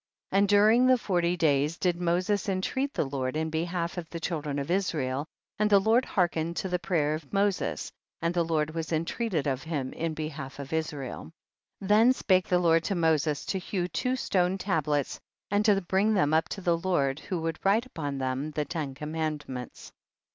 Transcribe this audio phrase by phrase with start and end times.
[0.29, 0.39] 23.
[0.39, 4.57] And during the forty days did Moses intreat the Lord in behalf of the children
[4.57, 5.27] of Israel,
[5.59, 9.61] and the Lord hearkened to the prayer of Moses, and the Lord was intreated of
[9.61, 11.31] him in behalf of Israel.
[11.81, 11.87] 24.
[11.87, 15.19] Then spake the Lord 1o j\Io ses to hew two stone tablets
[15.51, 18.95] and to bring them up to the Lord, who would write upon them the ten
[18.95, 19.91] com mandments.